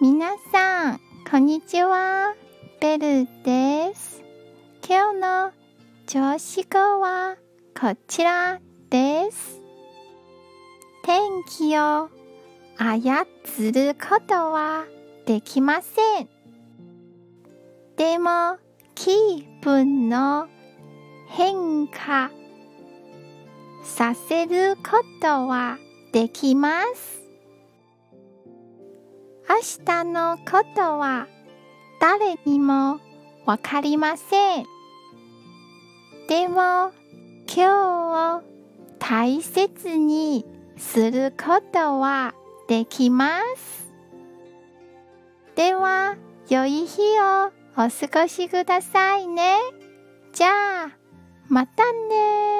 [0.00, 2.34] 皆さん、こんにちは。
[2.80, 4.24] ベルです。
[4.86, 5.52] 今日の
[6.06, 7.36] 調子語は
[7.80, 8.60] こちら
[8.90, 9.60] です。
[11.04, 12.10] 天気を
[12.76, 13.24] 操
[13.72, 14.84] ることは
[15.26, 16.28] できません。
[17.96, 18.58] でも
[18.96, 20.48] 気分の
[21.28, 22.32] 変化
[23.84, 25.78] させることは
[26.12, 27.23] できます。
[29.54, 31.28] 明日のことは
[32.00, 32.98] 誰にも
[33.46, 34.64] わかりません。
[36.28, 36.90] でも
[37.46, 38.42] 今日を
[38.98, 40.44] 大切に
[40.76, 42.34] することは
[42.66, 43.92] できます。
[45.54, 46.16] では、
[46.48, 49.58] 良い日をお過ごしくださいね。
[50.32, 50.48] じゃ
[50.86, 50.90] あ、
[51.48, 52.53] またね